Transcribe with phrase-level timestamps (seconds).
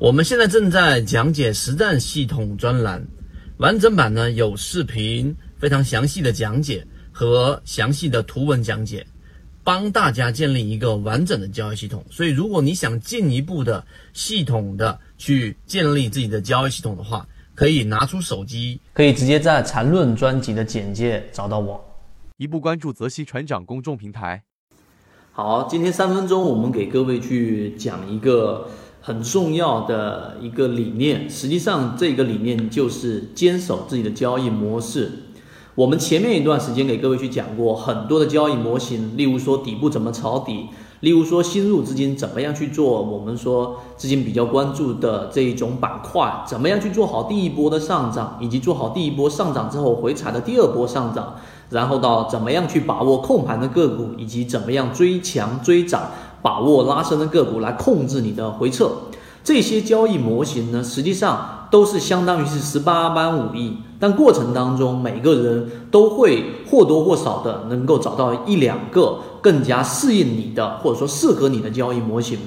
[0.00, 3.06] 我们现在正在讲解实战系统专栏，
[3.58, 9.06] 完整版呢有视频，非常详细的讲解和详细的图文讲解，
[9.62, 12.02] 帮大家建立一个完整的交易系统。
[12.10, 13.84] 所以，如果你想进一步的
[14.14, 21.78] 系统的去建立自己的交易系统的话，可以拿出手机，可以直接在缠论专辑的简介找到我。
[22.38, 24.42] 一步关注泽西船长公众平台。
[25.32, 28.66] 好，今天三分钟，我们给各位去讲一个
[29.00, 31.28] 很重要的一个理念。
[31.28, 35.10] 实际上，这个理念就是坚守自己的交易模式。
[35.74, 40.66] 我们前面一段时间给各位去讲过很多的交易模型，例如说底部怎么抄底。
[41.00, 43.00] 例如说，新入资金怎么样去做？
[43.00, 51.36] 我们说资金比较关注的这一种板块，怎么样去做好第一波的上涨，以及做好第一波上涨之后回踩的第二波上涨，
[51.70, 56.10] 然后到怎么样去把握控盘的个股，以及怎么样追强追涨，
[56.42, 58.90] 把握拉升的个股来控制你的回撤。
[59.42, 72.38] 这些交易模型呢，实际上都是相当于是十八般武艺，但过程当中每个人都会或多或少的能够找到一两个更加适应你的，或者说适合你的交易模型。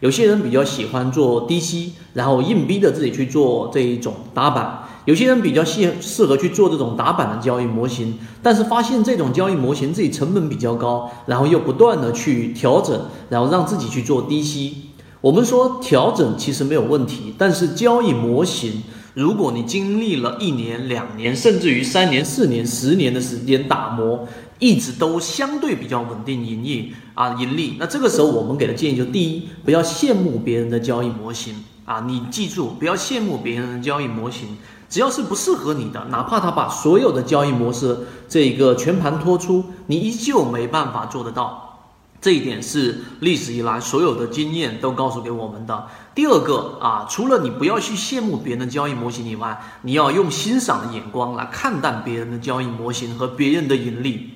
[0.00, 14.90] 有些人比较喜欢做低吸，然后硬逼着自己去做这一种打板；有些人比较适适合去做这种打板的交易模型，但是发现这种交易模型自己成本比较高，然后又不断的去调整，然后让自己去做低吸。
[15.20, 18.82] 我们说调整其实没有问题，但是交易模型，
[19.14, 24.26] 如果你经历了一年、两年，甚至于三年、四年、十年的时间打磨，
[24.58, 34.56] 一直都相对比较稳定盈利啊盈利，那这个时候我们给的建议就第一，不要羡慕别人的交易模型啊，你记住不要羡慕别人的交易模型，
[34.92, 37.98] 只要是不适合你的，哪怕他把所有的交易模式
[38.28, 41.78] 这一个全盘托出，你依旧没办法做得到。
[42.20, 45.86] 这一点是历史以来所有的经验都告诉给我们的。
[46.14, 54.34] 第二个啊，除了你不要去羡慕别人的交易模型以外，你要用欣赏的眼光来看待别人的交易模型和别人的盈利。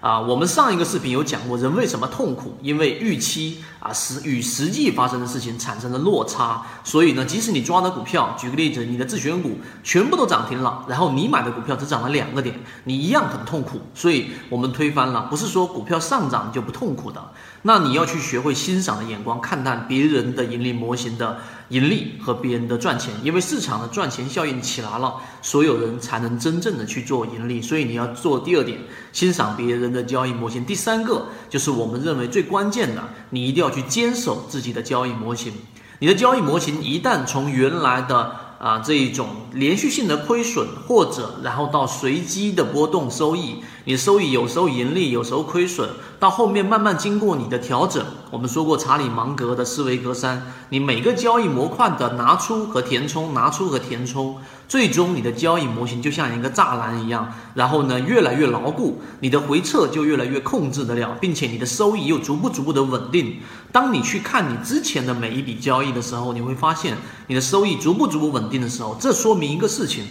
[0.00, 2.56] 啊，我们上一个视频有讲过，人为什么痛苦？
[2.62, 12.54] 因为预期啊实与实际发生的事情产生了落差，所以呢，即使你抓的股票，举个例子，你的自选股全部都涨停了，然后你买的股票只涨了两个点，
[12.84, 13.80] 你一样很痛苦。
[13.92, 17.32] 所以我们推翻了，不是说股票上涨就不痛苦的。
[17.62, 21.38] 那你要去学会欣赏的眼光，看待别人的盈利模型的
[21.70, 27.60] 盈利和别人的赚钱，因为市场的赚钱效应起来了，所有人才能真正的去做盈利。
[27.60, 28.78] 所以你要做第二点，
[29.12, 30.64] 欣赏别人的交易模型。
[30.64, 35.52] 第三个就是我们认为最关键的，你一定要去坚守自己的交易模型。
[36.00, 43.56] 你的交易模型一旦从原来的啊这一种连续性的亏损，或者然后到随机的波动收益。
[43.88, 45.88] 你收益有时候盈利，有时候亏损，
[46.20, 48.04] 到后面慢慢经过你的调整。
[48.30, 54.36] 我们说过查理芒格的思维格栅，你每个交易模块的拿出和填充，拿出和填充，
[54.68, 63.38] 最终你的交易模型就像一个栅栏一样，然后呢越来越牢固，你的回撤就越来越控制得了，并且你的收益又逐步逐步的稳定。
[63.72, 70.04] 当你去看你之前的每一笔交易的时候，你会发现你的收益逐步逐步稳定的时候，这说明一个事情，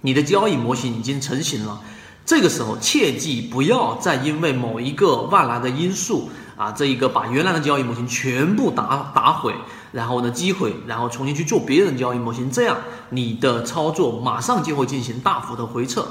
[0.00, 1.80] 你的交易模型已经成型了。
[2.26, 9.54] 这个时候，切记不要再因为某一个外来的因素啊，这一个把原来的交易模型全部打打毁，
[9.92, 12.78] 然后呢击毁，然后重新去做别人交易模型，这样
[13.10, 16.04] 你的操作马上就会进行大幅的回撤。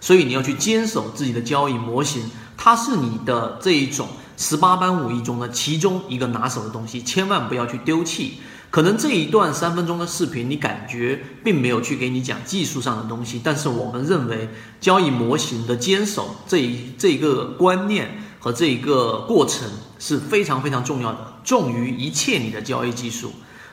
[0.00, 4.08] 所以你要去坚守自己的交易模型，它是你的这一种
[4.40, 8.38] 十八般武艺中的其中一个拿手的东西，千万不要去丢弃。
[8.70, 14.48] 可能这一段三分钟的视频，你感觉并没有去给你讲技术上的东西，但是我们认为
[14.80, 19.68] 交易模型的坚守这一这个观念和这一个过程
[19.98, 23.32] 是非常非常重要的，重于一切你的交易技术。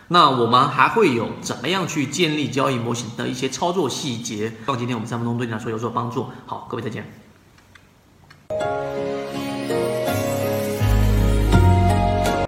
[0.09, 6.25] 那我们还会有怎么样去建立交易模型的一些操作细节，希望今天我们三分钟对你来说有所帮助。
[6.45, 7.26] 好，各位再见。